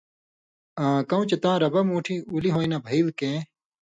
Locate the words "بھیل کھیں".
2.85-3.39